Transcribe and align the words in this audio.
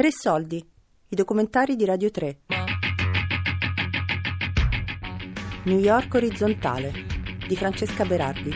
Tre 0.00 0.10
soldi, 0.12 0.56
i 1.08 1.14
documentari 1.14 1.76
di 1.76 1.84
Radio 1.84 2.10
3. 2.10 2.38
New 5.64 5.78
York 5.78 6.14
orizzontale 6.14 6.90
di 7.46 7.54
Francesca 7.54 8.06
Berardi. 8.06 8.50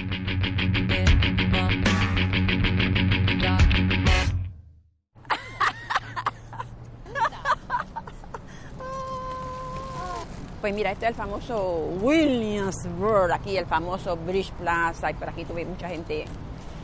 Pues 10.63 10.72
mira, 10.72 10.93
este 10.93 11.04
es 11.04 11.11
el 11.11 11.14
famoso 11.14 11.90
Williamsburg, 12.00 13.32
aquí 13.32 13.58
el 13.58 13.67
famoso 13.67 14.17
Bridge 14.17 14.50
Plaza, 14.53 15.11
y 15.11 15.13
por 15.13 15.29
aquí 15.29 15.45
tuve 15.45 15.67
mucha 15.67 15.90
gente 15.90 16.25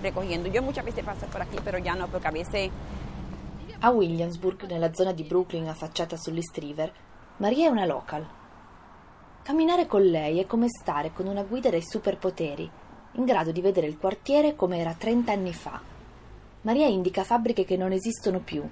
recogiendo. 0.02 0.50
Yo 0.50 0.60
muchas 0.60 0.84
veces 0.84 1.02
paso 1.02 1.24
por 1.28 1.40
aquí, 1.40 1.56
pero 1.64 1.78
ya 1.78 1.94
no, 1.94 2.08
porque 2.08 2.28
a 2.28 2.30
veces... 2.30 2.70
A 3.82 3.88
Williamsburg, 3.92 4.66
nella 4.66 4.92
zona 4.92 5.12
di 5.12 5.22
Brooklyn 5.22 5.66
affacciata 5.66 6.14
sull'East 6.14 6.58
River, 6.58 6.92
Maria 7.38 7.68
è 7.68 7.70
una 7.70 7.86
local. 7.86 8.28
Camminare 9.42 9.86
con 9.86 10.02
lei 10.02 10.38
è 10.38 10.46
come 10.46 10.66
stare 10.68 11.14
con 11.14 11.26
una 11.26 11.44
guida 11.44 11.70
dai 11.70 11.82
superpoteri, 11.82 12.70
in 13.12 13.24
grado 13.24 13.52
di 13.52 13.62
vedere 13.62 13.86
il 13.86 13.96
quartiere 13.96 14.54
come 14.54 14.80
era 14.80 14.92
30 14.92 15.32
anni 15.32 15.54
fa. 15.54 15.80
Maria 16.60 16.88
indica 16.88 17.24
fabbriche 17.24 17.64
che 17.64 17.78
non 17.78 17.92
esistono 17.92 18.40
più, 18.40 18.62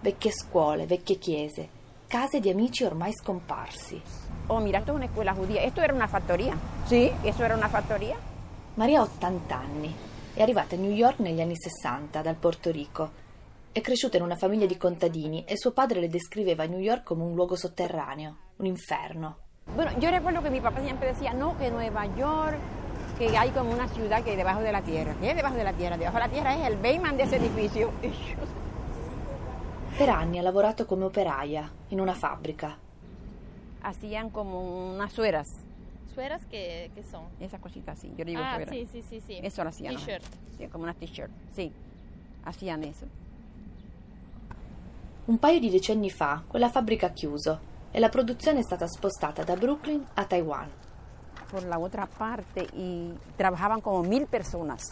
vecchie 0.00 0.30
scuole, 0.30 0.86
vecchie 0.86 1.18
chiese, 1.18 1.68
case 2.06 2.40
di 2.40 2.48
amici 2.48 2.84
ormai 2.84 3.12
scomparsi. 3.12 4.00
Oh, 4.46 4.60
mira, 4.60 4.78
esto 4.78 4.92
es 4.92 4.96
una 4.96 5.04
escuela 5.04 5.34
judía. 5.34 5.62
Esto 5.62 5.82
era 5.82 5.92
una 5.92 6.08
factoría. 6.08 6.56
Sí, 6.86 7.12
eso 7.22 7.44
era 7.44 7.54
una 7.54 7.68
factoría. 7.68 8.16
Maria 8.76 9.00
ha 9.00 9.02
80 9.02 9.54
anni. 9.54 9.94
È 10.32 10.40
arrivata 10.40 10.74
a 10.74 10.78
New 10.78 10.90
York 10.90 11.18
negli 11.18 11.42
anni 11.42 11.54
60 11.54 12.22
dal 12.22 12.36
Porto 12.36 12.70
Rico. 12.70 13.23
È 13.76 13.80
cresciuta 13.80 14.18
in 14.18 14.22
una 14.22 14.36
famiglia 14.36 14.66
di 14.66 14.76
contadini 14.76 15.42
e 15.44 15.56
suo 15.56 15.72
padre 15.72 15.98
le 15.98 16.08
descriveva 16.08 16.64
New 16.64 16.78
York 16.78 17.02
come 17.02 17.24
un 17.24 17.34
luogo 17.34 17.56
sotterraneo, 17.56 18.36
un 18.58 18.66
inferno. 18.66 19.36
Bueno, 19.74 19.90
yo 19.98 20.12
recuerdo 20.12 20.40
que 20.44 20.50
mi 20.50 20.60
papá 20.60 20.80
siempre 20.80 21.08
decía, 21.08 21.32
no, 21.32 21.58
que 21.58 21.72
Nueva 21.72 22.06
York, 22.14 22.56
que 23.18 23.36
hay 23.36 23.50
como 23.50 23.72
una 23.72 23.88
ciudad 23.88 24.22
que 24.22 24.30
hay 24.30 24.36
debajo 24.36 24.60
de 24.60 24.70
la 24.70 24.82
tierra. 24.82 25.16
¿Qué 25.20 25.30
es 25.30 25.34
debajo 25.36 25.56
de 25.56 25.64
la 25.64 25.72
tierra? 25.72 25.96
Debajo 25.96 26.18
de 26.18 26.22
la 26.22 26.28
tierra 26.28 26.54
es 26.54 26.68
el 26.68 26.76
basement 26.76 27.16
de 27.16 27.22
ese 27.24 27.36
edificio. 27.38 27.90
Per 29.98 30.08
anni 30.10 30.38
ha 30.38 30.42
lavorato 30.42 30.86
come 30.86 31.06
operaia 31.06 31.68
in 31.90 32.00
una 32.00 32.14
fabbrica. 32.14 32.78
Hacían 33.82 34.30
como 34.30 34.92
unas 34.94 35.12
sueras. 35.12 35.48
¿Sueras 36.14 36.42
qué, 36.48 36.92
qué 36.94 37.02
son? 37.02 37.24
Esas 37.40 37.58
cositas 37.60 37.98
así, 37.98 38.08
yo 38.16 38.24
le 38.24 38.30
digo 38.32 38.40
Ah, 38.44 38.54
sueras. 38.54 38.72
sí, 38.72 38.86
sí, 38.92 39.02
sí, 39.02 39.20
sí. 39.20 39.40
Eso 39.42 39.64
lo 39.64 39.70
hacían. 39.70 39.96
T-shirt. 39.96 40.22
Sí, 40.58 40.68
como 40.68 40.84
una 40.84 40.94
t-shirt, 40.94 41.32
sí. 41.52 41.72
Hacían 42.44 42.84
eso. 42.84 43.06
Un 45.26 45.38
paio 45.38 45.58
di 45.58 45.70
decenni 45.70 46.10
fa 46.10 46.42
quella 46.46 46.68
fabbrica 46.68 47.06
ha 47.06 47.10
chiuso 47.10 47.58
e 47.90 47.98
la 47.98 48.10
produzione 48.10 48.58
è 48.58 48.62
stata 48.62 48.86
spostata 48.86 49.42
da 49.42 49.56
Brooklyn 49.56 50.04
a 50.12 50.24
Taiwan. 50.26 50.68
Por 51.50 51.62
la 51.64 51.78
otra 51.78 52.06
parte, 52.06 52.66
y 52.74 53.10
trabajaban 53.34 53.80
como 53.80 54.02
mil 54.02 54.26
personas. 54.26 54.82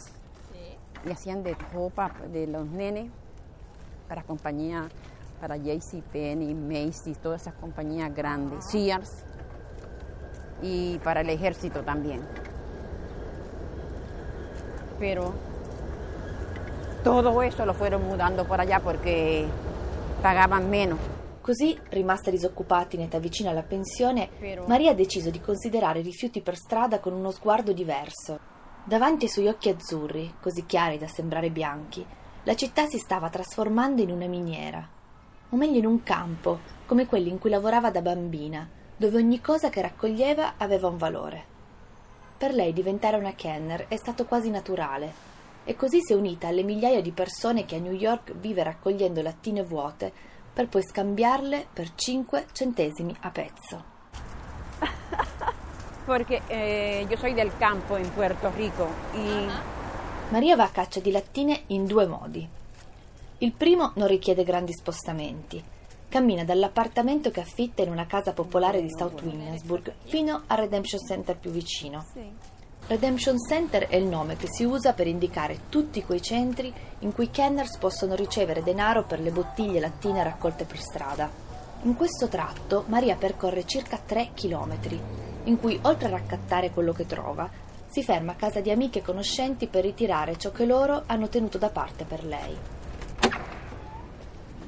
Sí. 0.50 1.08
Y 1.08 1.10
hacían 1.10 1.42
de 1.42 1.54
ropa 1.74 2.12
de 2.30 2.46
los 2.46 2.66
nenes 2.66 3.10
para 4.08 4.22
compañía, 4.22 4.88
para 5.38 5.58
JCPenney, 5.58 6.54
Macy's, 6.54 7.18
todas 7.18 7.42
esas 7.42 7.54
compañías 7.54 8.14
grandes, 8.14 8.64
Sears, 8.70 9.10
y 10.62 10.98
para 11.00 11.20
el 11.20 11.28
ejército 11.28 11.82
también. 11.82 12.22
Pero 14.98 15.34
todo 17.04 17.42
eso 17.42 17.66
lo 17.66 17.74
fueron 17.74 18.06
mudando 18.06 18.46
por 18.46 18.60
allá 18.60 18.80
porque 18.80 19.46
pagaban 20.22 20.68
menos. 20.68 21.00
Così, 21.40 21.76
rimasta 21.88 22.30
disoccupata 22.30 22.94
in 22.94 23.02
età 23.02 23.18
vicina 23.18 23.50
alla 23.50 23.64
pensione, 23.64 24.28
Maria 24.66 24.92
ha 24.92 24.94
deciso 24.94 25.30
di 25.30 25.40
considerare 25.40 25.98
i 25.98 26.04
rifiuti 26.04 26.40
per 26.40 26.54
strada 26.54 27.00
con 27.00 27.12
uno 27.12 27.32
sguardo 27.32 27.72
diverso. 27.72 28.38
Davanti 28.84 29.24
ai 29.24 29.30
suoi 29.32 29.48
occhi 29.48 29.68
azzurri, 29.68 30.34
così 30.40 30.64
chiari 30.64 30.96
da 30.96 31.08
sembrare 31.08 31.50
bianchi, 31.50 32.06
la 32.44 32.54
città 32.54 32.86
si 32.86 32.98
stava 32.98 33.30
trasformando 33.30 34.00
in 34.00 34.12
una 34.12 34.26
miniera, 34.26 34.88
o 35.50 35.56
meglio 35.56 35.78
in 35.78 35.86
un 35.86 36.04
campo, 36.04 36.60
come 36.86 37.06
quelli 37.06 37.28
in 37.28 37.40
cui 37.40 37.50
lavorava 37.50 37.90
da 37.90 38.00
bambina, 38.00 38.68
dove 38.96 39.16
ogni 39.16 39.40
cosa 39.40 39.70
che 39.70 39.82
raccoglieva 39.82 40.54
aveva 40.56 40.86
un 40.86 40.98
valore. 40.98 41.44
Per 42.38 42.54
lei 42.54 42.72
diventare 42.72 43.16
una 43.16 43.34
Kenner 43.34 43.88
è 43.88 43.96
stato 43.96 44.24
quasi 44.26 44.50
naturale, 44.50 45.31
e 45.64 45.76
così 45.76 46.00
si 46.00 46.12
è 46.12 46.16
unita 46.16 46.48
alle 46.48 46.62
migliaia 46.62 47.00
di 47.00 47.12
persone 47.12 47.64
che 47.64 47.76
a 47.76 47.80
New 47.80 47.92
York 47.92 48.34
vive 48.34 48.62
raccogliendo 48.62 49.22
lattine 49.22 49.62
vuote 49.62 50.12
per 50.52 50.68
poi 50.68 50.82
scambiarle 50.82 51.68
per 51.72 51.94
5 51.94 52.46
centesimi 52.52 53.14
a 53.20 53.30
pezzo. 53.30 53.84
Porque 56.04 56.42
eh, 56.48 57.06
yo 57.08 57.16
soy 57.16 57.32
del 57.32 57.56
campo 57.56 57.96
en 57.96 58.10
Puerto 58.12 58.50
Rico 58.54 58.88
y 59.14 59.46
Maria 60.30 60.56
va 60.56 60.64
a 60.64 60.70
caccia 60.70 61.00
di 61.00 61.10
lattine 61.10 61.62
in 61.68 61.86
due 61.86 62.06
modi. 62.06 62.48
Il 63.38 63.52
primo 63.52 63.92
non 63.96 64.08
richiede 64.08 64.44
grandi 64.44 64.72
spostamenti. 64.72 65.62
Cammina 66.08 66.44
dall'appartamento 66.44 67.30
che 67.30 67.40
affitta 67.40 67.82
in 67.82 67.90
una 67.90 68.06
casa 68.06 68.32
popolare 68.32 68.82
di 68.82 68.90
South 68.90 69.22
Williamsburg 69.22 69.94
fino 70.04 70.42
al 70.46 70.58
Redemption 70.58 71.00
Center 71.00 71.38
più 71.38 71.50
vicino. 71.50 72.04
Redemption 72.92 73.38
Center 73.38 73.88
è 73.88 73.96
il 73.96 74.04
nome 74.04 74.36
che 74.36 74.48
si 74.50 74.64
usa 74.64 74.92
per 74.92 75.06
indicare 75.06 75.60
tutti 75.70 76.04
quei 76.04 76.20
centri 76.20 76.70
in 76.98 77.14
cui 77.14 77.30
kenners 77.30 77.78
possono 77.78 78.14
ricevere 78.14 78.62
denaro 78.62 79.04
per 79.04 79.18
le 79.18 79.30
bottiglie 79.30 79.80
lattine 79.80 80.22
raccolte 80.22 80.66
per 80.66 80.78
strada. 80.78 81.30
In 81.84 81.96
questo 81.96 82.28
tratto 82.28 82.84
Maria 82.88 83.16
percorre 83.16 83.64
circa 83.64 83.96
3 83.96 84.32
chilometri, 84.34 85.00
in 85.44 85.58
cui 85.58 85.78
oltre 85.84 86.08
a 86.08 86.10
raccattare 86.10 86.70
quello 86.70 86.92
che 86.92 87.06
trova, 87.06 87.48
si 87.86 88.04
ferma 88.04 88.32
a 88.32 88.36
casa 88.36 88.60
di 88.60 88.70
amiche 88.70 88.98
e 88.98 89.02
conoscenti 89.02 89.68
per 89.68 89.84
ritirare 89.84 90.36
ciò 90.36 90.52
che 90.52 90.66
loro 90.66 91.04
hanno 91.06 91.30
tenuto 91.30 91.56
da 91.56 91.70
parte 91.70 92.04
per 92.04 92.22
lei. 92.26 92.54
buenos 93.22 93.32
días. 93.32 93.32
Buenos 93.32 93.40
días, 93.40 93.40
déjame 93.40 93.40
yo 93.40 93.40
eso. 93.40 93.80
Ven, 93.80 93.80
con, 93.80 93.80
abre 93.80 93.80
esa, 93.86 94.00
esta 94.12 94.61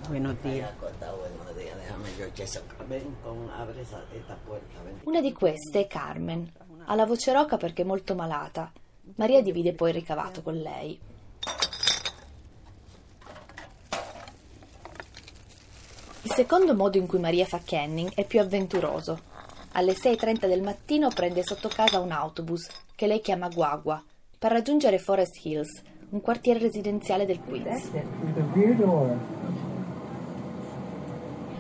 puerta. 4.45 4.81
Ven. 4.83 5.01
Una 5.05 5.21
di 5.21 5.33
queste 5.33 5.81
è 5.81 5.87
Carmen. 5.87 6.51
Ha 6.87 6.95
la 6.95 7.07
voce 7.07 7.33
roca 7.33 7.57
perché 7.57 7.83
è 7.83 7.87
molto 7.87 8.15
malata. 8.15 8.71
Maria 9.17 9.43
divide 9.43 9.73
poi 9.73 9.91
il 9.91 9.97
ricavato 9.97 10.43
con 10.43 10.55
lei. 10.55 10.99
Il 16.23 16.33
secondo 16.33 16.75
modo 16.75 16.97
in 16.97 17.07
cui 17.07 17.19
Maria 17.19 17.45
fa 17.45 17.61
canning 17.63 18.13
è 18.15 18.25
più 18.27 18.41
avventuroso. 18.41 19.33
Alle 19.73 19.93
6.30 19.93 20.47
del 20.47 20.63
mattino 20.63 21.09
prende 21.09 21.43
sotto 21.43 21.69
casa 21.69 21.99
un 21.99 22.13
autobus, 22.13 22.67
che 22.95 23.07
lei 23.07 23.21
chiama 23.21 23.49
Guagua, 23.49 24.03
per 24.39 24.53
raggiungere 24.53 24.99
Forest 24.99 25.45
Hills, 25.45 25.83
un 26.11 26.21
quartiere 26.21 26.61
residenziale 26.61 27.27
del 27.27 27.41
Queens. 27.41 27.91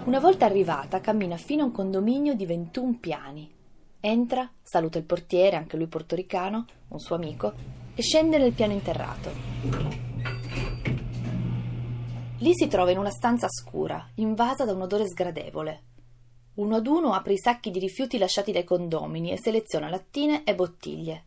Una 0.05 0.21
volta 0.21 0.45
arrivata, 0.45 1.01
cammina 1.01 1.39
fino 1.39 1.63
a 1.63 1.65
un 1.65 1.73
condominio 1.73 2.35
di 2.35 2.45
21 2.45 2.99
piani. 3.01 3.51
Entra, 4.01 4.47
saluta 4.61 4.99
il 4.99 5.05
portiere, 5.05 5.57
anche 5.57 5.79
lui 5.79 5.87
portoricano, 5.87 6.67
un 6.89 6.99
suo 6.99 7.17
amico, 7.17 7.55
e 7.95 8.03
scende 8.03 8.37
nel 8.37 8.53
piano 8.53 8.75
interrato. 8.75 9.31
Lì 12.37 12.51
si 12.55 12.69
trova 12.69 12.91
in 12.91 12.99
una 12.99 13.09
stanza 13.09 13.49
scura, 13.49 14.11
invasa 14.17 14.67
da 14.67 14.73
un 14.75 14.83
odore 14.83 15.09
sgradevole. 15.09 15.83
Uno 16.57 16.77
ad 16.77 16.87
uno 16.87 17.15
apre 17.15 17.33
i 17.33 17.39
sacchi 17.39 17.71
di 17.71 17.79
rifiuti 17.79 18.19
lasciati 18.19 18.53
dai 18.53 18.65
condomini 18.65 19.33
e 19.33 19.39
seleziona 19.39 19.89
lattine 19.89 20.45
e 20.45 20.55
bottiglie. 20.55 21.25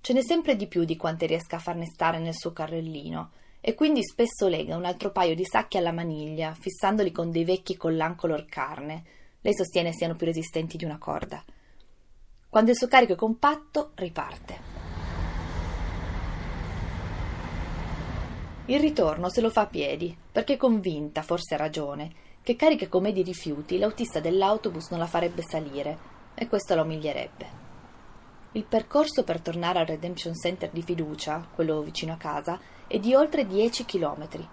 Ce 0.00 0.12
n'è 0.12 0.22
sempre 0.22 0.54
di 0.54 0.68
più 0.68 0.84
di 0.84 0.96
quante 0.96 1.26
riesca 1.26 1.56
a 1.56 1.60
farne 1.60 1.86
stare 1.86 2.20
nel 2.20 2.36
suo 2.36 2.52
carrellino, 2.52 3.30
e 3.68 3.74
quindi 3.74 4.04
spesso 4.04 4.46
lega 4.46 4.76
un 4.76 4.84
altro 4.84 5.10
paio 5.10 5.34
di 5.34 5.44
sacchi 5.44 5.76
alla 5.76 5.90
maniglia, 5.90 6.54
fissandoli 6.54 7.10
con 7.10 7.32
dei 7.32 7.42
vecchi 7.44 7.76
collan 7.76 8.14
color 8.14 8.44
carne. 8.44 9.02
Lei 9.40 9.56
sostiene 9.56 9.92
siano 9.92 10.14
più 10.14 10.24
resistenti 10.24 10.76
di 10.76 10.84
una 10.84 10.98
corda. 10.98 11.42
Quando 12.48 12.70
il 12.70 12.76
suo 12.76 12.86
carico 12.86 13.14
è 13.14 13.16
compatto, 13.16 13.90
riparte. 13.96 14.58
Il 18.66 18.78
ritorno 18.78 19.28
se 19.30 19.40
lo 19.40 19.50
fa 19.50 19.62
a 19.62 19.66
piedi, 19.66 20.16
perché 20.30 20.52
è 20.52 20.56
convinta, 20.56 21.22
forse 21.22 21.54
ha 21.54 21.58
ragione, 21.58 22.12
che 22.44 22.54
cariche 22.54 22.88
come 22.88 23.10
di 23.10 23.24
rifiuti 23.24 23.78
l'autista 23.78 24.20
dell'autobus 24.20 24.90
non 24.90 25.00
la 25.00 25.08
farebbe 25.08 25.42
salire, 25.42 25.98
e 26.36 26.46
questo 26.46 26.76
la 26.76 26.82
umilierebbe. 26.82 27.64
Il 28.52 28.62
percorso 28.62 29.24
per 29.24 29.40
tornare 29.40 29.80
al 29.80 29.86
Redemption 29.86 30.34
Center 30.36 30.70
di 30.70 30.82
fiducia, 30.82 31.48
quello 31.52 31.82
vicino 31.82 32.12
a 32.12 32.16
casa, 32.16 32.60
è 32.86 32.98
di 32.98 33.14
oltre 33.14 33.46
10 33.46 33.84
chilometri. 33.84 34.46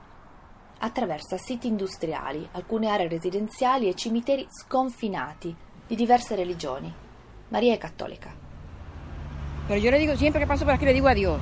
Attraversa 0.80 1.38
siti 1.38 1.68
industriali, 1.68 2.48
alcune 2.52 2.90
aree 2.90 3.08
residenziali 3.08 3.88
e 3.88 3.96
cimiteri 3.96 4.46
sconfinati 4.50 5.56
di 5.88 5.96
diverse 5.96 6.36
religioni. 6.36 6.94
Maria 7.50 7.74
è 7.74 7.78
cattolica. 7.78 8.34
Pero 9.68 9.80
yo 9.80 9.92
le 9.92 9.98
digo, 10.00 10.16
siempre 10.16 10.42
que 10.42 10.48
paso 10.48 10.66
por 10.66 10.74
aquí 10.74 10.86
le 10.86 10.94
digo 10.94 11.08
adiós. 11.08 11.40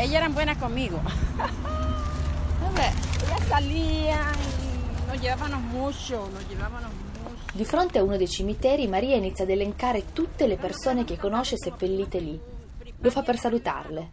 ellas 0.00 0.14
eran 0.14 0.34
buenas 0.34 0.56
conmigo. 0.56 0.98
Vabbè, 2.62 2.90
Ellas 3.26 3.48
salían 3.48 4.34
y 5.04 5.06
nos 5.06 5.20
llevábamos 5.20 5.60
mucho, 5.62 6.28
nos 6.32 6.48
llevábamos. 6.48 6.90
Di 7.52 7.64
fronte 7.64 7.98
a 7.98 8.02
uno 8.04 8.16
dei 8.16 8.28
cimiteri, 8.28 8.86
Maria 8.86 9.16
inizia 9.16 9.42
ad 9.44 9.50
elencare 9.50 10.12
tutte 10.12 10.46
le 10.46 10.56
persone 10.56 11.04
che 11.04 11.16
conosce 11.16 11.56
seppellite 11.56 12.18
lì. 12.20 12.40
Lo 13.02 13.10
fa 13.10 13.22
per 13.22 13.38
salutarle. 13.38 14.10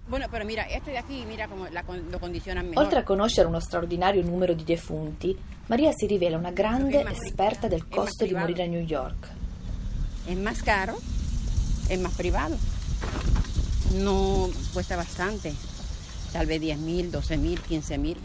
Oltre 2.74 3.00
a 3.00 3.04
conoscere 3.04 3.48
uno 3.48 3.60
straordinario 3.60 4.24
numero 4.24 4.54
di 4.54 4.64
defunti, 4.64 5.38
Maria 5.68 5.92
si 5.94 6.08
rivela 6.08 6.38
una 6.38 6.52
grande 6.52 7.06
esperta 7.12 7.68
del 7.68 7.88
costo 7.88 8.26
di 8.26 8.34
morire 8.34 8.64
a 8.64 8.68
New 8.68 8.84
York. 8.84 9.30
Es 10.26 10.38
más 10.38 10.64
caro, 10.64 10.98
es 11.90 12.00
más 12.00 12.14
privado. 12.16 12.58
No 13.94 14.50
cuesta 14.74 14.96
bastante. 14.96 15.54
Tal 16.32 16.46
vez 16.46 16.60
10 16.60 16.80
mil, 16.80 17.10
12 17.10 17.38
mil, 17.38 17.62
15 17.62 17.98
mil. 17.98 18.18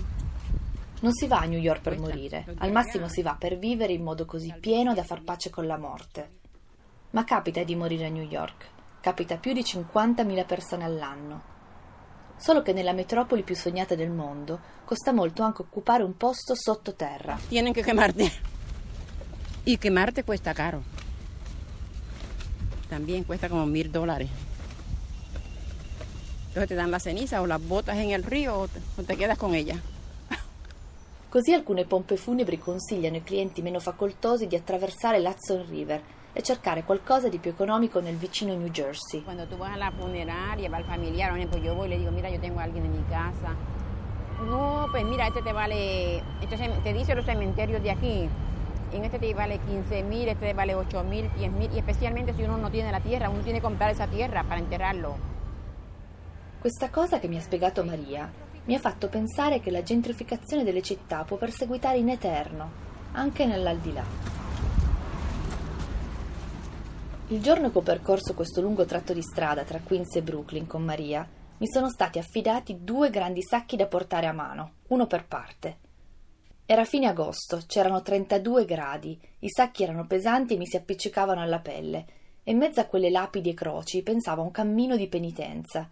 Non 1.03 1.13
si 1.13 1.27
va 1.27 1.41
a 1.41 1.47
New 1.47 1.59
York 1.59 1.81
per 1.81 1.99
morire, 1.99 2.45
al 2.59 2.71
massimo 2.71 3.09
si 3.09 3.23
va 3.23 3.35
per 3.37 3.59
vivere 3.59 3.93
in 3.93 4.05
modo 4.05 4.25
così 4.25 4.55
pieno 4.61 4.95
da 4.95 5.03
far 5.03 5.23
pace 5.23 5.51
con 5.51 5.67
la 5.67 5.77
morte. 5.77 6.31
Ma 7.11 7.25
capita 7.25 7.65
di 7.65 7.75
morire 7.75 8.07
a 8.07 8.09
New 8.09 8.23
York, 8.23 8.69
capita 9.01 9.35
a 9.35 9.39
più 9.39 9.53
di 9.53 9.63
50.000 9.63 10.47
persone 10.47 10.85
all'anno. 10.85 11.43
Solo 12.37 12.63
che 12.63 12.73
nella 12.73 12.93
metropoli 12.93 13.43
più 13.43 13.57
sognata 13.57 13.97
del 13.97 14.11
mondo 14.11 14.61
costa 14.85 15.13
molto 15.13 15.43
anche 15.43 15.63
occupare 15.63 16.05
un 16.05 16.17
posto 16.17 16.55
sottoterra. 16.55 17.37
Tienen 17.49 17.73
que 17.73 17.83
quemarte. 17.83 18.31
Y 19.65 19.79
quemarte 19.79 20.23
cuesta 20.23 20.55
caro. 20.55 20.85
También 22.89 23.25
cuesta 23.25 23.49
como 23.49 23.67
mil 23.67 23.91
dólares. 23.91 24.31
Entonces 26.47 26.69
te 26.69 26.75
dan 26.77 26.93
la 26.93 27.01
ceniza 27.01 27.43
o 27.43 27.47
las 27.47 27.61
botas 27.61 27.97
en 27.97 28.11
el 28.11 28.23
río 28.23 28.57
o 28.57 28.69
te, 28.69 28.79
o 28.99 29.03
te 29.03 29.17
quedas 29.17 29.37
con 29.37 29.57
ella. 29.57 29.81
Così 31.33 31.55
alcune 31.55 31.87
pompe 31.87 32.19
funebri 32.19 32.59
consigliano 32.59 33.17
ai 33.17 33.23
clienti 33.23 33.63
meno 33.63 33.81
facoltosi 33.81 34.47
di 34.47 34.55
attraversare 34.55 35.19
l'Hudson 35.19 35.65
River 35.67 36.03
e 36.31 36.43
cercare 36.43 36.85
qualcosa 36.85 37.31
di 37.31 37.39
più 37.39 37.51
economico 37.51 38.01
nel 38.01 38.17
vicino 38.17 38.55
New 38.55 38.69
Jersey. 38.69 39.23
Cuando 39.23 39.47
tú 39.47 39.57
vas 39.57 39.73
a 39.73 39.79
la 39.79 39.91
funeraria, 39.93 40.69
va 40.69 40.77
el 40.77 40.85
familiar, 40.85 41.31
por 41.31 41.39
ejemplo, 41.39 41.59
yo 41.59 41.75
voy 41.75 41.87
y 41.87 41.89
le 41.93 41.99
digo, 42.01 42.11
mira, 42.11 42.29
yo 42.29 42.39
tengo 42.39 42.61
alguien 42.61 42.85
en 42.85 42.93
mi 42.93 43.03
casa. 43.05 43.57
No, 44.45 44.89
pues 44.91 45.07
mira, 45.07 45.27
este 45.27 45.41
te 45.41 45.55
vale, 45.55 46.19
este 46.43 46.59
cem- 46.59 46.83
te 46.83 46.93
dice 46.93 47.15
los 47.15 47.25
cementerios 47.25 47.83
de 47.83 47.93
aquí. 47.93 48.29
En 48.93 49.03
este 49.03 49.19
te 49.19 49.33
vale 49.33 49.59
15 49.59 50.03
mil, 50.03 50.29
este 50.29 50.49
te 50.49 50.53
vale 50.53 50.75
8 50.75 51.03
mil, 51.03 51.31
10 51.39 51.51
mil, 51.53 51.71
y 51.73 51.79
especialmente 51.79 52.35
si 52.35 52.43
uno 52.43 52.59
no 52.59 52.71
tiene 52.71 52.93
la 52.93 53.01
tierra, 53.01 53.31
uno 53.31 53.41
tiene 53.41 53.61
que 53.61 53.65
comprar 53.65 53.89
esa 53.89 54.07
tierra 54.07 54.45
para 54.45 54.61
enterrarlo. 54.61 55.17
Questa 56.61 56.91
cosa 56.91 57.21
che 57.21 57.29
mi 57.29 57.39
ha 57.39 57.41
spiegato 57.41 57.83
Maria 57.85 58.31
mi 58.65 58.75
ha 58.75 58.79
fatto 58.79 59.09
pensare 59.09 59.61
che 59.61 59.71
la 59.71 59.83
gentrificazione 59.83 60.63
delle 60.63 60.83
città 60.83 61.25
può 61.25 61.37
perseguitare 61.37 61.99
in 61.99 62.09
eterno, 62.09 62.71
anche 63.13 63.45
nell'aldilà. 63.45 64.05
Il 67.29 67.41
giorno 67.41 67.71
che 67.71 67.79
ho 67.79 67.83
percorso 67.83 68.35
questo 68.35 68.61
lungo 68.61 68.85
tratto 68.85 69.13
di 69.13 69.23
strada 69.23 69.65
tra 69.65 69.81
Queens 69.81 70.15
e 70.17 70.23
Brooklyn 70.23 70.67
con 70.67 70.85
Maria, 70.85 71.27
mi 71.59 71.67
sono 71.69 71.89
stati 71.89 72.19
affidati 72.19 72.85
due 72.85 73.09
grandi 73.09 73.43
sacchi 73.43 73.77
da 73.77 73.87
portare 73.87 74.27
a 74.27 74.33
mano, 74.33 74.73
uno 74.89 75.07
per 75.07 75.27
parte. 75.27 75.79
Era 76.67 76.85
fine 76.85 77.07
agosto, 77.07 77.61
c'erano 77.67 78.03
32 78.03 78.65
gradi, 78.65 79.19
i 79.41 79.49
sacchi 79.49 79.83
erano 79.83 80.07
pesanti 80.07 80.55
e 80.55 80.57
mi 80.57 80.67
si 80.67 80.77
appiccicavano 80.77 81.41
alla 81.41 81.61
pelle, 81.61 82.07
e 82.45 82.53
in 82.53 82.59
mezzo 82.59 82.81
a 82.81 82.87
quelle 82.87 83.11
lapidi 83.11 83.51
e 83.51 83.55
croci 83.55 84.03
pensavo 84.03 84.43
a 84.43 84.45
un 84.45 84.51
cammino 84.51 84.97
di 84.97 85.09
penitenza. 85.09 85.89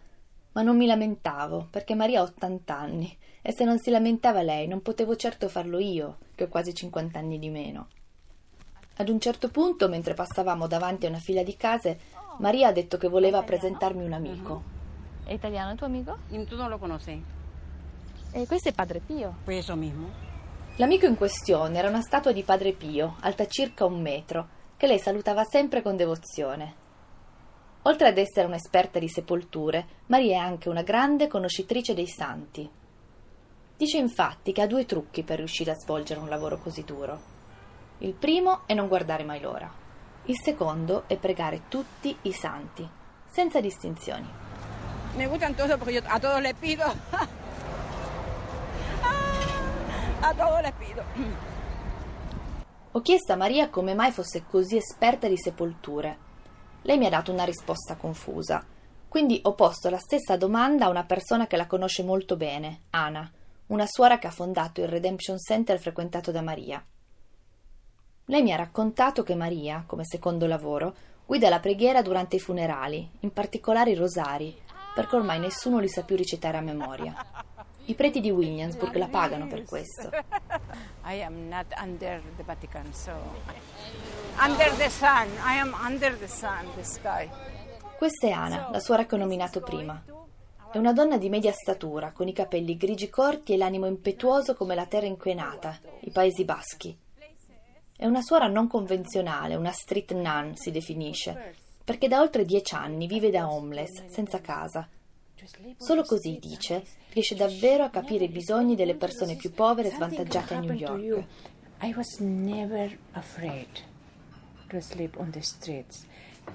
Ma 0.52 0.62
non 0.62 0.76
mi 0.76 0.86
lamentavo, 0.86 1.68
perché 1.70 1.94
Maria 1.94 2.20
ha 2.20 2.24
80 2.24 2.76
anni, 2.76 3.16
e 3.42 3.52
se 3.52 3.64
non 3.64 3.78
si 3.78 3.90
lamentava 3.90 4.42
lei 4.42 4.66
non 4.66 4.82
potevo 4.82 5.16
certo 5.16 5.48
farlo 5.48 5.78
io, 5.78 6.18
che 6.34 6.44
ho 6.44 6.48
quasi 6.48 6.74
50 6.74 7.18
anni 7.18 7.38
di 7.38 7.50
meno. 7.50 7.88
Ad 8.96 9.08
un 9.08 9.20
certo 9.20 9.48
punto, 9.48 9.88
mentre 9.88 10.14
passavamo 10.14 10.66
davanti 10.66 11.06
a 11.06 11.08
una 11.08 11.18
fila 11.18 11.42
di 11.42 11.56
case, 11.56 11.98
Maria 12.38 12.68
ha 12.68 12.72
detto 12.72 12.96
che 12.98 13.08
voleva 13.08 13.42
presentarmi 13.42 14.04
un 14.04 14.12
amico. 14.12 14.78
¿es 15.30 15.36
italiano 15.36 15.76
tu 15.76 15.84
amigo? 15.84 16.18
Y 16.30 16.44
tú 16.44 16.56
no 16.56 16.68
lo 16.68 16.78
conoces. 16.78 17.20
Eh, 18.32 18.46
questo 18.46 18.68
è 18.68 18.72
Padre 18.72 19.00
Pio. 19.00 19.36
Pues 19.44 19.58
eso 19.58 19.76
mismo. 19.76 20.08
L'amico 20.76 21.06
in 21.06 21.16
questione 21.16 21.78
era 21.78 21.88
una 21.88 22.00
statua 22.00 22.32
di 22.32 22.42
Padre 22.42 22.72
Pio, 22.72 23.16
alta 23.20 23.46
circa 23.46 23.84
un 23.84 24.00
metro, 24.00 24.48
che 24.76 24.86
lei 24.86 24.98
salutava 24.98 25.44
sempre 25.44 25.82
con 25.82 25.96
devozione. 25.96 26.79
Oltre 27.84 28.08
ad 28.08 28.18
essere 28.18 28.46
un'esperta 28.46 28.98
di 28.98 29.08
sepolture, 29.08 29.86
Maria 30.06 30.34
è 30.34 30.38
anche 30.38 30.68
una 30.68 30.82
grande 30.82 31.28
conoscitrice 31.28 31.94
dei 31.94 32.06
santi. 32.06 32.68
Dice 33.74 33.96
infatti 33.96 34.52
che 34.52 34.60
ha 34.60 34.66
due 34.66 34.84
trucchi 34.84 35.22
per 35.22 35.38
riuscire 35.38 35.70
a 35.70 35.74
svolgere 35.74 36.20
un 36.20 36.28
lavoro 36.28 36.58
così 36.58 36.84
duro. 36.84 37.18
Il 37.98 38.12
primo 38.12 38.66
è 38.66 38.74
non 38.74 38.86
guardare 38.86 39.24
mai 39.24 39.40
l'ora. 39.40 39.72
Il 40.24 40.38
secondo 40.38 41.04
è 41.06 41.16
pregare 41.16 41.62
tutti 41.68 42.14
i 42.22 42.32
santi, 42.32 42.86
senza 43.30 43.60
distinzioni. 43.60 44.28
Me 45.16 45.26
gustan 45.26 45.54
todos 45.54 45.78
porque 45.78 45.94
yo 45.94 46.02
a 46.06 46.20
todos 46.20 46.40
les 46.40 46.54
pido. 46.54 46.84
a 50.20 50.34
todos 50.34 50.60
les 50.60 50.72
pido. 50.72 51.02
Ho 52.92 53.00
chiesto 53.00 53.32
a 53.32 53.36
Maria 53.36 53.70
come 53.70 53.94
mai 53.94 54.12
fosse 54.12 54.44
così 54.46 54.76
esperta 54.76 55.26
di 55.26 55.38
sepolture. 55.38 56.28
Lei 56.82 56.98
mi 56.98 57.06
ha 57.06 57.10
dato 57.10 57.32
una 57.32 57.44
risposta 57.44 57.96
confusa. 57.96 58.64
Quindi 59.08 59.40
ho 59.42 59.54
posto 59.54 59.90
la 59.90 59.98
stessa 59.98 60.36
domanda 60.36 60.86
a 60.86 60.88
una 60.88 61.04
persona 61.04 61.46
che 61.46 61.56
la 61.56 61.66
conosce 61.66 62.02
molto 62.02 62.36
bene, 62.36 62.82
Ana, 62.90 63.28
una 63.66 63.86
suora 63.86 64.18
che 64.18 64.28
ha 64.28 64.30
fondato 64.30 64.80
il 64.80 64.88
Redemption 64.88 65.36
Center 65.38 65.78
frequentato 65.78 66.30
da 66.30 66.42
Maria. 66.42 66.84
Lei 68.26 68.42
mi 68.42 68.52
ha 68.52 68.56
raccontato 68.56 69.24
che 69.24 69.34
Maria, 69.34 69.82
come 69.86 70.04
secondo 70.04 70.46
lavoro, 70.46 70.94
guida 71.26 71.48
la 71.48 71.58
preghiera 71.58 72.02
durante 72.02 72.36
i 72.36 72.40
funerali, 72.40 73.10
in 73.20 73.32
particolare 73.32 73.90
i 73.90 73.96
rosari, 73.96 74.56
perché 74.94 75.16
ormai 75.16 75.40
nessuno 75.40 75.80
li 75.80 75.88
sa 75.88 76.04
più 76.04 76.16
recitare 76.16 76.56
a 76.56 76.62
memoria. 76.62 77.14
I 77.86 77.94
preti 77.94 78.20
di 78.20 78.30
Williamsburg 78.30 78.94
la 78.94 79.08
pagano 79.08 79.48
per 79.48 79.64
questo. 79.64 80.10
I 81.04 81.22
am 81.22 81.48
not 81.48 81.66
under 81.80 82.22
the 82.36 82.44
Vatican, 82.44 82.92
so 82.92 83.12
under 84.42 84.74
the 84.76 84.88
sun. 84.88 85.28
I 85.44 85.58
am 85.58 85.74
under 85.74 86.16
the 86.16 86.26
sun, 86.26 86.66
the 86.74 86.82
sky. 86.82 87.28
Questa 87.98 88.26
è 88.26 88.30
Ana, 88.30 88.70
la 88.72 88.80
suora 88.80 89.04
che 89.04 89.14
ho 89.14 89.18
nominato 89.18 89.60
prima. 89.60 90.02
È 90.72 90.78
una 90.78 90.94
donna 90.94 91.18
di 91.18 91.28
media 91.28 91.52
statura, 91.52 92.12
con 92.12 92.26
i 92.26 92.32
capelli 92.32 92.78
grigi 92.78 93.10
corti 93.10 93.52
e 93.52 93.58
l'animo 93.58 93.84
impetuoso 93.84 94.54
come 94.54 94.74
la 94.74 94.86
terra 94.86 95.04
inquinata, 95.04 95.78
i 96.00 96.10
Paesi 96.10 96.44
Baschi. 96.44 96.96
È 97.94 98.06
una 98.06 98.22
suora 98.22 98.46
non 98.46 98.66
convenzionale, 98.66 99.56
una 99.56 99.72
street 99.72 100.12
nun 100.12 100.56
si 100.56 100.70
definisce, 100.70 101.54
perché 101.84 102.08
da 102.08 102.22
oltre 102.22 102.46
dieci 102.46 102.74
anni 102.74 103.06
vive 103.06 103.30
da 103.30 103.46
homeless, 103.46 104.06
senza 104.06 104.40
casa. 104.40 104.88
Solo 105.76 106.02
così, 106.02 106.38
dice, 106.40 106.82
riesce 107.12 107.34
davvero 107.34 107.84
a 107.84 107.90
capire 107.90 108.24
i 108.24 108.28
bisogni 108.28 108.74
delle 108.74 108.94
persone 108.94 109.36
più 109.36 109.52
povere 109.52 109.88
e 109.88 109.92
svantaggiate 109.92 110.54
a 110.54 110.60
New 110.60 110.72
York. 110.72 111.24
I 111.82 111.92
was 111.94 112.18
never 112.20 112.96
afraid 113.12 113.88
sleep 114.78 115.16
on 115.18 115.30
the 115.30 115.42
streets. 115.42 116.06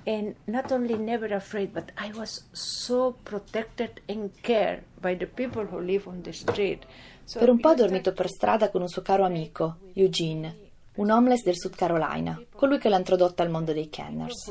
And 0.04 0.36
not 0.46 0.72
only 0.72 0.98
never 0.98 1.34
afraid, 1.34 1.72
but 1.72 1.92
I 1.98 2.12
was 2.16 2.46
so 2.52 3.16
protected 3.24 4.02
and 4.08 4.32
cared 4.42 4.84
by 5.00 5.16
the 5.16 5.28
people 5.28 5.66
who 5.66 5.80
live 5.80 6.08
on 6.08 6.22
the 6.22 6.32
street. 6.32 6.86
So 7.24 7.40
Per 7.40 7.50
un 7.50 7.60
po' 7.60 7.70
you 7.70 7.78
dormito 7.78 8.14
per 8.14 8.30
strada 8.30 8.70
con 8.70 8.82
un 8.82 8.88
suo 8.88 9.02
caro 9.02 9.26
amico, 9.26 9.78
Eugene, 9.94 10.66
un 10.96 11.10
homeless 11.10 11.44
del 11.44 11.58
Sud 11.58 11.76
Carolina, 11.76 12.42
colui 12.56 12.78
che 12.78 12.88
l'ha 12.88 12.98
introdotta 12.98 13.44
al 13.44 13.50
mondo 13.50 13.74
dei 13.74 13.90
Kenners. 13.90 14.48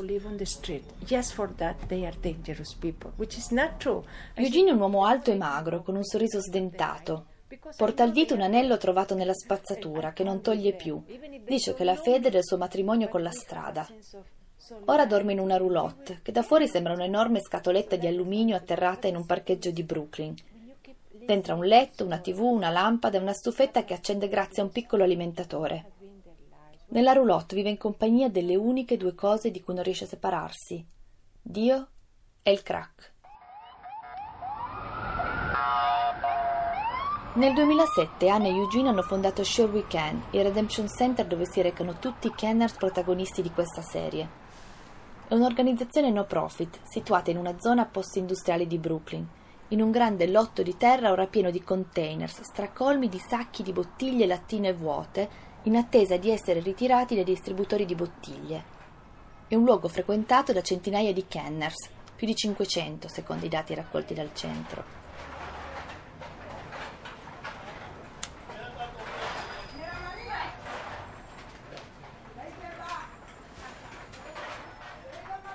Eugene 4.33 4.69
è 4.69 4.73
un 4.73 4.79
uomo 4.79 5.05
alto 5.05 5.31
e 5.31 5.35
magro, 5.35 5.81
con 5.81 5.95
un 5.95 6.03
sorriso 6.03 6.39
sdentato. 6.39 7.25
Porta 7.77 8.03
al 8.03 8.11
dito 8.11 8.33
un 8.33 8.41
anello 8.41 8.77
trovato 8.77 9.13
nella 9.13 9.33
spazzatura, 9.33 10.13
che 10.13 10.23
non 10.23 10.41
toglie 10.41 10.73
più. 10.73 11.03
Dice 11.45 11.73
che 11.73 11.83
la 11.83 11.95
fede 11.95 12.29
del 12.29 12.43
suo 12.43 12.57
matrimonio 12.57 13.07
con 13.07 13.21
la 13.21 13.31
strada. 13.31 13.87
Ora 14.85 15.05
dorme 15.05 15.33
in 15.33 15.39
una 15.39 15.57
roulotte, 15.57 16.21
che 16.23 16.31
da 16.31 16.41
fuori 16.41 16.67
sembra 16.67 16.93
un'enorme 16.93 17.39
scatoletta 17.39 17.97
di 17.97 18.07
alluminio 18.07 18.55
atterrata 18.55 19.07
in 19.07 19.15
un 19.15 19.25
parcheggio 19.25 19.69
di 19.69 19.83
Brooklyn. 19.83 20.33
Dentro 21.11 21.55
un 21.55 21.65
letto, 21.65 22.03
una 22.03 22.19
tv, 22.19 22.41
una 22.41 22.71
lampada 22.71 23.17
e 23.17 23.21
una 23.21 23.33
stufetta 23.33 23.83
che 23.83 23.93
accende 23.93 24.27
grazie 24.27 24.61
a 24.61 24.65
un 24.65 24.71
piccolo 24.71 25.03
alimentatore. 25.03 25.91
Nella 26.87 27.13
roulotte 27.13 27.55
vive 27.55 27.69
in 27.69 27.77
compagnia 27.77 28.29
delle 28.29 28.55
uniche 28.55 28.97
due 28.97 29.13
cose 29.13 29.51
di 29.51 29.61
cui 29.61 29.73
non 29.73 29.83
riesce 29.83 30.05
a 30.05 30.07
separarsi: 30.07 30.85
Dio 31.41 31.87
e 32.41 32.51
il 32.51 32.63
crack. 32.63 33.13
Nel 37.35 37.51
2007 37.51 38.29
Anna 38.29 38.47
e 38.47 38.55
Eugene 38.55 38.87
hanno 38.87 39.01
fondato 39.01 39.43
Sure 39.43 39.69
We 39.69 39.87
Can, 39.87 40.23
il 40.29 40.41
Redemption 40.41 40.87
Center 40.87 41.25
dove 41.25 41.45
si 41.45 41.61
recano 41.61 41.99
tutti 41.99 42.27
i 42.27 42.33
Kenners 42.33 42.77
protagonisti 42.77 43.41
di 43.41 43.51
questa 43.51 43.81
serie. 43.81 44.29
È 45.27 45.33
un'organizzazione 45.33 46.11
no 46.11 46.23
profit 46.23 46.79
situata 46.85 47.31
in 47.31 47.37
una 47.37 47.59
zona 47.59 47.83
post-industriale 47.83 48.65
di 48.65 48.77
Brooklyn, 48.77 49.27
in 49.69 49.81
un 49.81 49.91
grande 49.91 50.27
lotto 50.27 50.63
di 50.63 50.77
terra 50.77 51.11
ora 51.11 51.27
pieno 51.27 51.51
di 51.51 51.61
containers, 51.61 52.39
stracolmi 52.39 53.09
di 53.09 53.19
sacchi 53.19 53.63
di 53.63 53.73
bottiglie 53.73 54.27
lattine 54.27 54.71
vuote, 54.71 55.27
in 55.63 55.75
attesa 55.75 56.15
di 56.15 56.29
essere 56.29 56.61
ritirati 56.61 57.15
dai 57.15 57.25
distributori 57.25 57.83
di 57.83 57.95
bottiglie. 57.95 58.63
È 59.49 59.55
un 59.55 59.65
luogo 59.65 59.89
frequentato 59.89 60.53
da 60.53 60.61
centinaia 60.61 61.11
di 61.11 61.25
kenners, 61.27 61.89
più 62.15 62.27
di 62.27 62.33
500 62.33 63.09
secondo 63.09 63.45
i 63.45 63.49
dati 63.49 63.73
raccolti 63.73 64.13
dal 64.13 64.33
centro. 64.33 65.04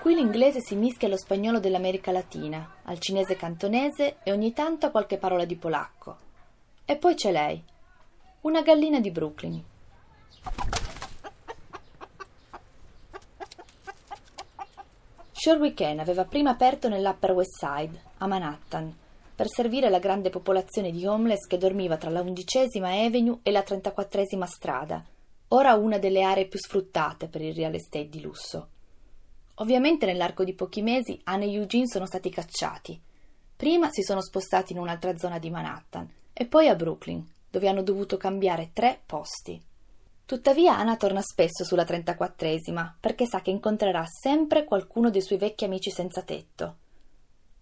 Qui 0.01 0.15
l'inglese 0.15 0.63
si 0.63 0.77
mischia 0.77 1.09
allo 1.09 1.19
spagnolo 1.19 1.61
dell'America 1.61 2.11
Latina, 2.11 2.77
al 2.85 2.99
cinese 2.99 3.37
cantonese 3.37 4.17
e 4.23 4.33
ogni 4.33 4.55
tanto 4.55 4.87
a 4.87 4.91
qualche 4.91 5.19
parola 5.19 5.45
di 5.45 5.57
polacco. 5.57 6.17
E 6.87 6.97
poi 6.97 7.15
c'è 7.15 7.31
lei, 7.31 7.63
una 8.41 8.63
gallina 8.63 8.99
di 8.99 9.11
Brooklyn. 9.11 9.63
Shore 15.33 15.59
Weekend 15.59 16.01
aveva 16.01 16.25
prima 16.25 16.49
aperto 16.49 16.89
nell'Upper 16.89 17.33
West 17.33 17.59
Side, 17.59 18.03
a 18.19 18.27
Manhattan, 18.27 18.97
per 19.37 19.51
servire 19.51 19.91
la 19.91 19.99
grande 19.99 20.31
popolazione 20.31 20.93
di 20.93 21.05
homeless 21.05 21.47
che 21.47 21.59
dormiva 21.59 21.99
tra 21.99 22.09
la 22.09 22.23
undicesima 22.23 22.89
Avenue 22.89 23.41
e 23.43 23.51
la 23.51 23.63
trentaquattresima 23.63 24.47
strada, 24.47 25.05
ora 25.49 25.75
una 25.75 25.99
delle 25.99 26.23
aree 26.23 26.47
più 26.47 26.59
sfruttate 26.59 27.29
per 27.29 27.43
il 27.43 27.55
real 27.55 27.75
estate 27.75 28.09
di 28.09 28.23
lusso. 28.23 28.69
Ovviamente 29.61 30.07
nell'arco 30.07 30.43
di 30.43 30.55
pochi 30.55 30.81
mesi 30.81 31.21
Anne 31.25 31.45
e 31.45 31.53
Eugene 31.53 31.87
sono 31.87 32.07
stati 32.07 32.31
cacciati. 32.31 32.99
Prima 33.55 33.91
si 33.91 34.03
sono 34.03 34.23
spostati 34.23 34.73
in 34.73 34.79
un'altra 34.79 35.17
zona 35.19 35.39
di 35.39 35.51
Manhattan 35.51 36.11
e 36.33 36.47
poi 36.47 36.69
a 36.69 36.75
Brooklyn, 36.75 37.23
dove 37.51 37.69
hanno 37.69 37.83
dovuto 37.83 38.17
cambiare 38.17 38.71
tre 38.73 39.01
posti. 39.05 39.61
Tuttavia 40.25 40.79
Anna 40.79 40.97
torna 40.97 41.21
spesso 41.21 41.65
sulla 41.65 41.85
34esima 41.85 42.93
perché 42.99 43.27
sa 43.27 43.43
che 43.43 43.51
incontrerà 43.51 44.05
sempre 44.07 44.65
qualcuno 44.65 45.11
dei 45.11 45.21
suoi 45.21 45.39
vecchi 45.39 45.65
amici 45.65 45.91
senza 45.91 46.23
tetto. 46.23 46.77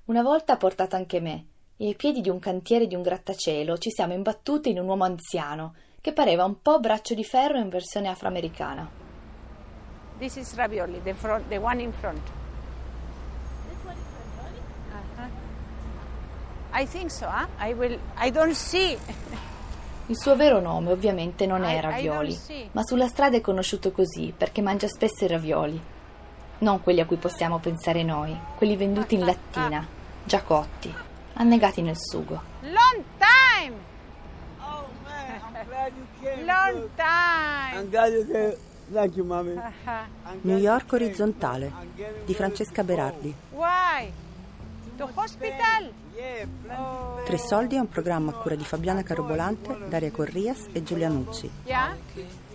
Una 0.05 0.23
volta 0.23 0.53
ha 0.53 0.57
portato 0.57 0.95
anche 0.95 1.19
me 1.19 1.47
e 1.77 1.89
ai 1.89 1.97
piedi 1.97 2.21
di 2.21 2.29
un 2.29 2.39
cantiere 2.39 2.87
di 2.87 2.95
un 2.95 3.03
grattacielo 3.03 3.77
ci 3.77 3.91
siamo 3.91 4.13
imbattuti 4.13 4.71
in 4.71 4.79
un 4.79 4.87
uomo 4.87 5.05
anziano 5.05 5.75
che 6.01 6.13
pareva 6.13 6.45
un 6.45 6.63
po' 6.63 6.79
braccio 6.79 7.15
di 7.15 7.25
ferro 7.25 7.59
in 7.59 7.69
versione 7.69 8.09
afroamericana. 8.09 8.98
This 10.19 10.37
is 10.37 10.55
ravioli, 10.57 11.01
the, 11.05 11.15
front, 11.15 11.49
the 11.49 11.59
one 11.59 11.81
in 11.81 11.93
front. 11.93 12.21
This 13.69 13.85
one 13.85 13.95
is 13.95 14.03
ravioli? 14.37 14.61
Uh-huh. 14.93 15.29
I 16.73 16.87
think 16.87 17.11
so, 17.11 17.27
huh? 17.27 17.47
I 17.61 17.73
will. 17.75 17.99
I 18.17 18.31
don't 18.31 18.55
see. 18.55 18.99
Il 20.07 20.17
suo 20.17 20.35
vero 20.37 20.59
nome 20.59 20.91
ovviamente 20.91 21.47
non 21.47 21.65
è 21.65 21.81
Ravioli, 21.83 22.37
ma 22.73 22.83
sulla 22.83 23.09
strada 23.09 23.37
è 23.37 23.43
conosciuto 23.43 23.93
così 23.93 24.33
perché 24.35 24.63
mangia 24.63 24.89
spesso 24.89 25.25
i 25.25 25.29
ravioli. 25.29 25.81
Non 26.61 26.83
quelli 26.83 27.01
a 27.01 27.05
cui 27.05 27.17
possiamo 27.17 27.59
pensare 27.59 28.03
noi, 28.03 28.35
quelli 28.57 28.75
venduti 28.75 29.17
in 29.17 29.27
lattina, 29.27 29.87
già 30.25 30.43
cotti, 30.43 30.93
annegati 31.35 31.83
nel 31.83 31.97
sugo. 31.99 32.41
Long 32.63 33.05
time! 33.19 33.77
Oh 34.61 34.87
man, 35.05 35.41
I'm 35.55 35.67
glad 35.69 35.93
you 35.95 36.07
came. 36.23 36.45
Long 36.45 36.89
time! 36.97 37.79
I'm 37.79 37.91
glad 37.91 38.13
you 38.13 38.27
came. 38.27 38.68
Thank 38.93 39.17
you, 39.17 39.25
mommy. 39.25 39.55
New 40.43 40.57
York 40.57 40.93
orizzontale 40.93 41.73
di 42.25 42.35
Francesca. 42.35 42.83
Berardi. 42.83 43.35
Why? 43.51 44.11
To 44.97 45.11
hospital? 45.15 45.93
Tre 47.25 47.39
soldi 47.39 47.77
è 47.77 47.79
un 47.79 47.89
programma 47.89 48.33
a 48.33 48.35
cura 48.35 48.57
di 48.57 48.65
Fabiana 48.65 49.05
Carobolante, 49.05 49.77
Daria 49.89 50.11
Corrias 50.11 50.67
e 50.73 50.83
Giulia 50.83 51.09
Nucci. 51.09 51.49
Yeah? 51.65 51.97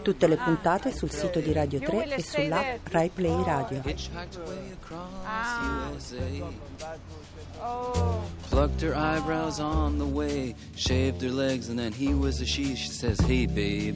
Tutte 0.02 0.28
le 0.28 0.36
puntate 0.36 0.94
sul 0.94 1.10
sito 1.10 1.40
di 1.40 1.54
Radio 1.54 1.80
3 1.80 2.16
e 2.16 2.22
sull'app 2.22 2.88
Rai 2.92 3.10
Play 3.10 3.44
Radio. 3.46 3.82
Ah. 5.24 5.92
USA. 5.96 6.18
Oh. 7.62 8.24
Plucked 8.50 8.82
her 8.82 8.94
eyebrows 8.94 9.60
on 9.60 9.98
the 9.98 10.04
way, 10.04 10.54
shaved 10.76 11.22
her 11.22 11.32
legs, 11.32 11.70
and 11.70 11.80
then 11.80 11.94
he 11.94 12.14
was 12.14 12.42
a 12.42 12.46
she. 12.46 12.76
She 12.76 12.90
says, 12.90 13.18
Hey, 13.22 13.46
babe, 13.46 13.96